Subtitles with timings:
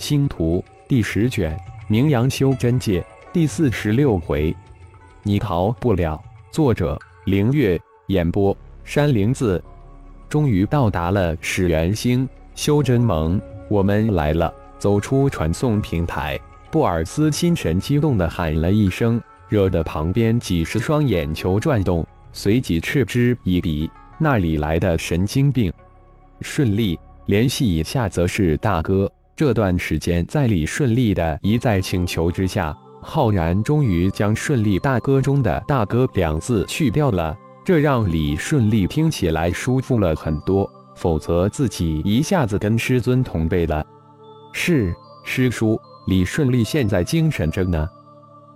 [0.00, 1.54] 星图第十卷，
[1.86, 3.04] 名扬修真界
[3.34, 4.56] 第四十六回，
[5.22, 6.18] 你逃不了。
[6.50, 9.62] 作者：凌月，演播：山灵子。
[10.26, 14.52] 终于到达了始元星修真盟，我们来了。
[14.78, 16.40] 走出传送平台，
[16.70, 19.20] 布尔斯心神激动地喊了一声，
[19.50, 25.70] 惹得旁边几十双眼球转动，随即嗤之以鼻：“那里来的神经病？”
[26.40, 29.12] 顺利联系一下，则是大哥。
[29.40, 37.34] 这段时间，在李顺利的一再请求之下，浩然终于将“顺利大哥”中的“大哥”两字去掉了，
[37.64, 40.70] 这让李顺利听起来舒服了很多。
[40.94, 43.82] 否则，自己一下子跟师尊同辈了。
[44.52, 47.88] 是师叔，李顺利现在精神着呢。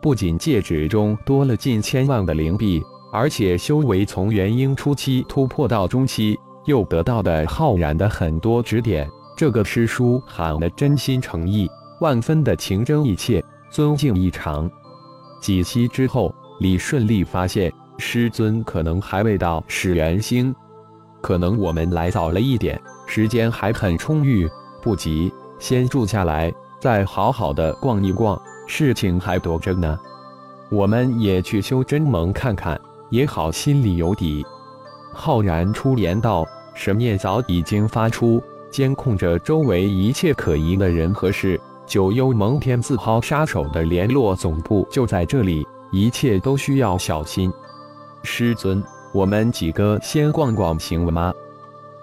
[0.00, 9.06] 不仅戒指中多了近千万的灵币，而且修为从元婴初期突破到中期，又得到的浩然的很多指点。
[9.40, 11.66] 这个师叔喊的真心诚意，
[12.00, 14.70] 万分的情真意切，尊敬异常。
[15.40, 20.54] 几息之后，李顺利发现师尊可能还未到始元星，
[21.22, 24.46] 可能我们来早了一点，时间还很充裕，
[24.82, 28.38] 不急，先住下来，再好好的逛一逛。
[28.66, 29.98] 事情还多着呢，
[30.70, 34.44] 我们也去修真盟看看也好，心里有底。
[35.14, 36.44] 浩然出言道
[36.76, 38.38] ：“神念早已经发出。”
[38.70, 47.52] 监控着周围一切可疑的人和事，九幽蒙天自号杀手的联络总部就在这里，一切都需要小心。
[48.22, 48.82] 师尊，
[49.12, 51.32] 我们几个先逛逛行吗？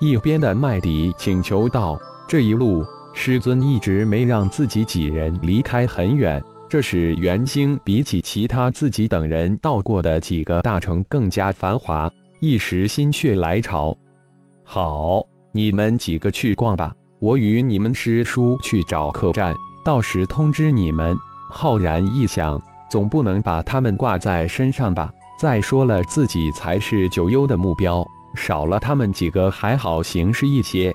[0.00, 13.96] 一边的麦迪请求道：“这一路，师尊一直没让自己几人离开很远，这使元星比起其他自己等人到过的几个大城更加繁华，一时心血来潮。”
[14.64, 15.24] 好。
[15.56, 21.16] 你们几个去逛吧，我与你们师叔去找客栈，到时通知你们。
[21.48, 25.10] 浩然一想，总不能把他们挂在身上吧？
[25.40, 30.94] 再说了，自己才是九幽的目标，少了他们几个还好行事一些。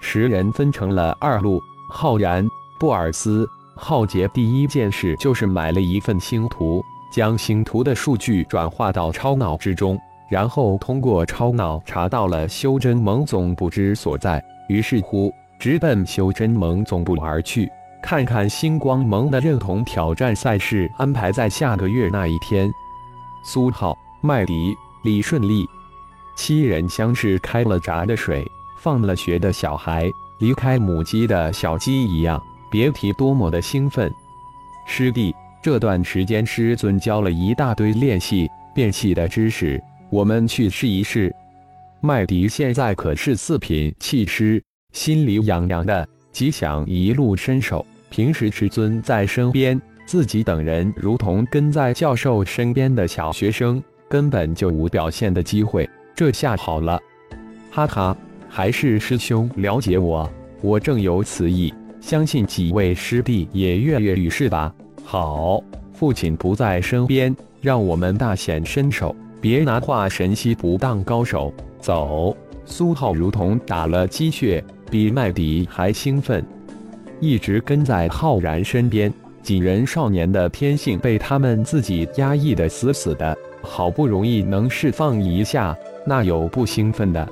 [0.00, 2.46] 十人分成了二路，浩然、
[2.78, 9.98] 布尔斯、浩杰第一件事就是买了一份星图，将星图的数据转化到超脑之中。
[10.28, 17.70] 然后通过超脑查到了修真盟总部之所在，于是乎直奔修真盟总部而去，
[18.02, 22.70] 看看星光盟的认同挑战赛事安排在下个月那一天。
[23.44, 24.74] 苏浩、麦迪、
[25.04, 25.66] 李顺利
[26.36, 28.46] 七人像是开了闸的水，
[28.78, 32.40] 放了学的小孩离开母鸡的小鸡一样，
[32.70, 34.12] 别提多么的兴奋。
[34.86, 39.82] 师弟，这段时间师尊教了一大堆练习变气的知识。
[40.10, 41.34] 我们去试一试。
[42.00, 47.84] 麦迪现在可是四品气师，心里痒痒的，极想一路伸手。
[48.10, 55.88] 平时师尊在身边，自己等人如同跟在教授身边的小学生，根本就无表现的机会。
[56.14, 56.98] 这下好了，
[57.70, 58.16] 哈哈，
[58.48, 60.30] 还是师兄了解我，
[60.62, 61.72] 我正有此意。
[62.00, 64.74] 相信几位师弟也跃跃欲试吧。
[65.04, 69.14] 好，父亲不在身边，让我们大显身手。
[69.40, 72.36] 别拿化神期不当高手走！
[72.64, 76.44] 苏浩如同打了鸡血，比麦迪还兴奋，
[77.20, 79.12] 一直跟在浩然身边。
[79.40, 85.74] 几人少年的天性被他们自己压抑的死死的，好不容易能释放一下，
[86.04, 87.26] 那有不兴奋的？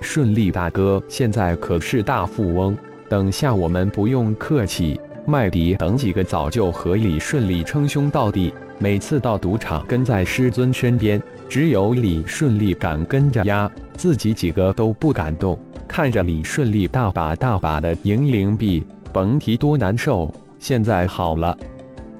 [0.00, 2.76] 顺利大哥现在可是大富翁，
[3.08, 4.98] 等下我们不用客气。
[5.28, 8.54] 麦迪等几个早就和李顺利称兄道弟。
[8.78, 15.58] 每次到赌场，跟在师尊身边，只有李顺利敢跟着压，自己几个都不敢动。
[15.88, 20.32] 看着李顺利大把大把的赢灵币，甭提多难受。
[20.60, 21.56] 现在好了，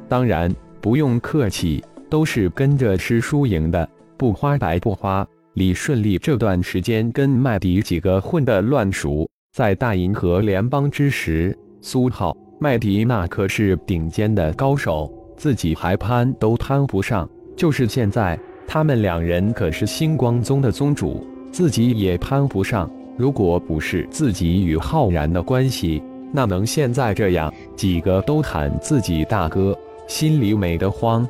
[0.09, 5.25] 当然不用客气，都是跟着师叔赢的，不花白不花。
[5.55, 15.13] 李顺利这段时间跟麦迪几个混得乱熟，在大银河联邦之时，苏浩、麦迪那可是顶尖的高手。
[15.37, 22.91] 自己还攀都攀不上，就是现在，他们两人可是星光宗的宗主，自己也攀不上。
[23.19, 29.77] 如果不是自己与浩然的关系，那能现在这样，几个都喊自己大哥，
[30.09, 31.29] 心里美得慌。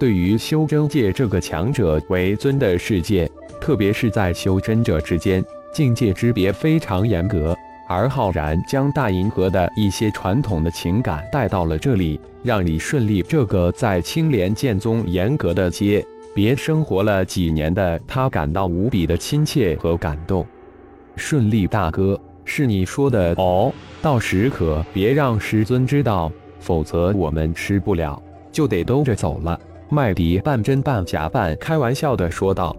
[0.00, 7.56] 对于修真界这个强者为尊的世界，特别是在修真者之间，境界之别非常严格。
[7.88, 16.04] 而浩然将大银河的一些传统的情感带到了这里，让李顺利这个在青莲剑宗严格的街
[16.34, 20.46] 别生活了几年的他感到无比的亲切和感动。
[21.16, 26.30] 顺利大哥，是你说的哦，到时可别让师尊知道，
[26.60, 29.58] 否则我们吃不了，就得兜着走了。
[29.88, 32.76] 麦迪半真半假半开玩笑的说道。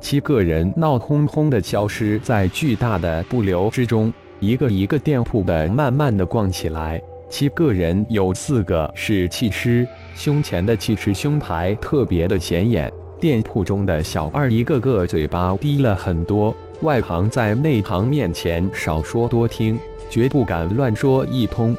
[0.00, 4.12] 七个人闹哄哄的消失在巨大的不流之中，
[4.44, 7.00] 一个一个店铺的慢慢的逛起来。
[7.30, 12.92] 七个人有四个是气师，胸前的气师胸牌特别的显眼。
[13.18, 19.78] 店铺中的小二一个个嘴巴低了很多，外行在内行面前少说多听，
[20.10, 21.74] 绝不敢乱说一通。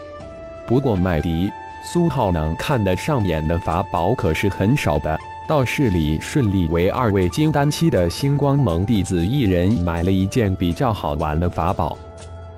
[0.65, 1.49] 不过麦迪、
[1.83, 5.17] 苏浩能看得上眼的法宝可是很少的。
[5.47, 11.95] 道士里顺利为二位金丹期的星光盟弟子一人买了一件比较好玩的法宝。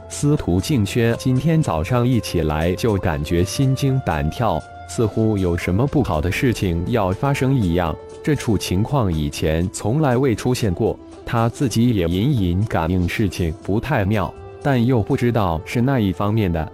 [0.09, 4.59] 司徒静轩今天早上一起来就感觉心惊胆跳，
[4.89, 7.95] 似乎有什么不好的事情要发生一样。
[8.23, 14.33] 这处情况以前从来未出现过，他自己也隐隐感应事情不太妙，
[14.63, 16.71] 但又不知道是那一方面的。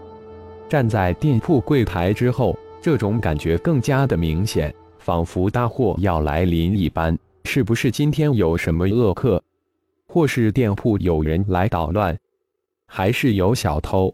[0.69, 4.73] 站在店铺柜台之后，这种感觉更加的明显。
[4.99, 9.43] 仿佛大祸要来临一般，是不是今天有什么恶客，
[10.07, 12.17] 或是店铺有人来捣乱，
[12.87, 14.13] 还是有小偷？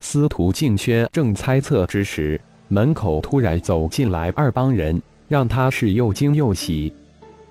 [0.00, 6.92] 司徒静轩正猜测之时，门口突然走进来二帮人，让他是又惊又喜。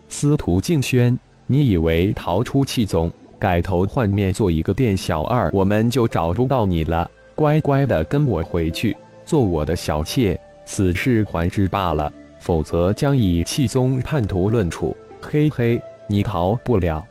[0.09, 7.09] 司徒静轩，你以为逃出气宗，改头换面做一个店小二，我们就找不到你了？
[7.35, 8.95] 乖乖的跟我回去，
[9.25, 12.11] 做我的小妾，此事还之罢了。
[12.39, 14.95] 否则将以气宗叛徒论处。
[15.19, 17.05] 嘿嘿，你逃不了！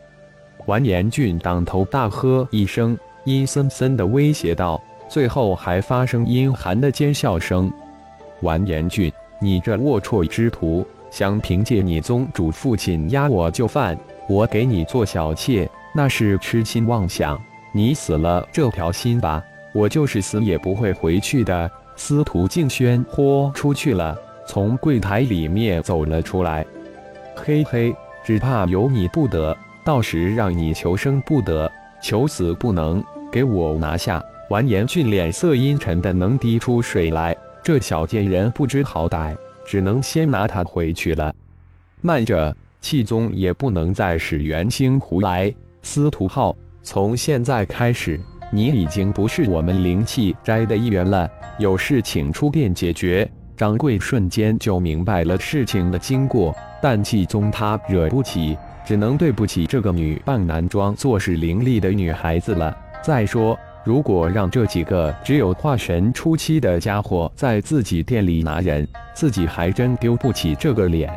[0.67, 2.97] 完颜俊当头大喝一声，
[3.27, 7.71] 阴森森的威胁道，最后还发生阴寒的尖笑声。
[8.43, 17.37] 完颜俊，你这龌龊之徒，想凭借你宗主父亲压我就范，我给你做小妾，那是痴心妄想。
[17.73, 19.43] 你死了这条心吧，
[19.75, 21.69] 我就是死也不会回去的。
[21.97, 24.17] 司徒静轩豁出去了。
[24.47, 26.65] 从柜台里面走了出来，
[27.35, 27.93] 嘿嘿，
[28.25, 31.69] 只怕有你不得，到时让你求生不得，
[32.01, 33.03] 求死不能，
[33.37, 34.25] 给我拿下！
[34.49, 41.31] 完颜俊脸色阴沉的能滴出水来，这小贱人不知好歹，只能先拿他回去了。
[42.01, 45.55] 慢着，气宗也不能再使元星胡来。
[45.83, 48.19] 司徒浩，从现在开始，
[48.51, 53.31] 你已经不是我们灵气斋的一员了，有事请出殿解决。
[53.55, 62.75] 掌柜瞬间就明白了事情的经过，但气宗他惹不起，只能对不起这个女扮男装、做事伶俐的女孩子了。
[63.07, 71.17] 再说，如果让这几个只有化神初期的家伙在自己店里拿人，自己还真丢不起这个脸。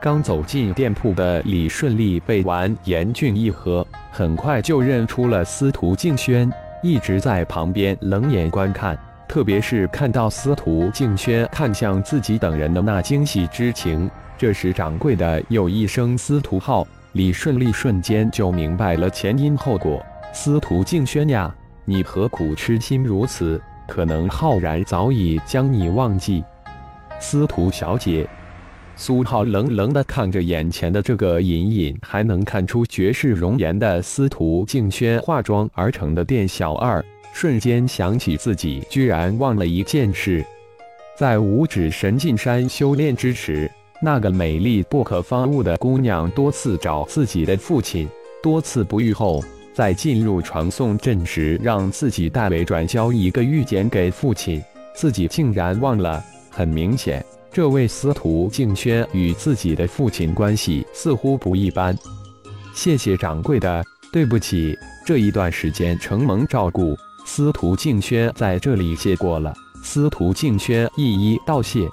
[0.00, 6.50] 刚走进店铺的李顺利被完严峻一喝，很快就认出了司徒静轩，
[6.82, 8.98] 一直在旁边冷眼观看。
[9.28, 20.02] 特别是看到司徒静轩看向自己等人的那惊喜之情，这时掌柜的又一声“司徒浩”，李顺利瞬间就明白了前因后果。
[20.32, 21.54] 司徒静轩呀，
[21.84, 23.60] 你何苦痴心如此？
[23.88, 26.44] 可能浩然早已将你忘记。
[27.18, 28.28] 司徒小姐，
[28.94, 37.04] 苏浩冷冷地看着眼前的这个隐隐还能看出绝世容颜的司徒静轩化妆而成的店小二。
[37.32, 40.44] 瞬间想起自己居然忘了一件事，
[41.16, 43.70] 在五指神进山修炼之时，
[44.00, 48.08] 那个美丽不可方物的姑娘多次找自己的父亲，
[48.42, 54.62] 多次不遇后，在进入传送阵时，让自己代为转交一个玉简给父亲，
[54.94, 56.22] 自己竟然忘了。
[56.50, 61.96] 很明显，这位司徒静轩与自己的父亲关系似乎不一般。
[62.74, 66.96] 谢谢掌柜的，对不起，这一段时间承蒙照顾。
[67.24, 69.54] 司徒静轩在这里谢过了。
[69.82, 71.88] 司徒静轩一一道谢。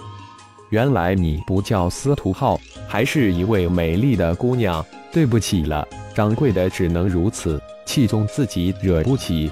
[0.69, 4.83] 原来你不叫司徒浩，还是一位美丽的姑娘。
[5.11, 7.61] 对不起了，掌柜的只能如此。
[7.85, 9.49] 气宗自己惹不起。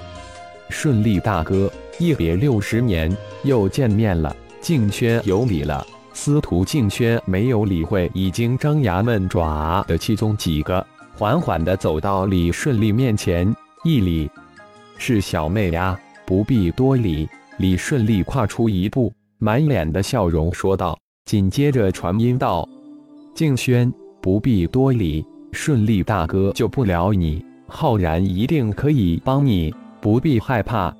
[0.68, 3.14] 顺利大哥，一别六十年，
[3.44, 4.34] 又见面了。
[4.60, 5.86] 静轩有礼了。
[6.12, 10.84] 司徒静轩没有理会已经张牙闷爪的气宗几个，
[11.16, 14.30] 缓缓地走到李顺利面前，一礼。
[14.98, 17.28] 是小妹呀，不必多礼。
[17.58, 22.68] 李顺利跨出一步，满脸的笑容说道，紧接着传音道
[23.36, 30.90] ：“静轩，不必多礼，顺利大哥救不了你，浩然一定可以帮你，不必害怕。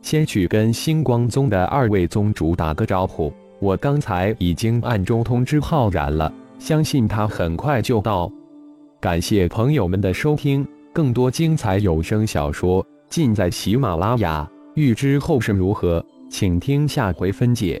[0.00, 3.30] 先去跟星光宗的二位宗主打个招呼，
[3.60, 8.32] 我刚才已经暗中通知浩然了，相信他很快就到。”
[8.98, 12.82] 感谢朋友们的收听，更多精彩有声小说。
[13.10, 14.50] 尽在喜马拉雅。
[14.76, 17.80] 欲知后事如何，请听下回分解。